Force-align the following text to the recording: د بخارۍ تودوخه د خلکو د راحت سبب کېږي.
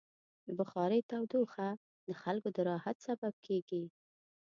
د 0.45 0.47
بخارۍ 0.59 1.01
تودوخه 1.09 1.69
د 2.07 2.09
خلکو 2.21 2.47
د 2.55 2.57
راحت 2.69 2.97
سبب 3.07 3.33
کېږي. 3.47 3.83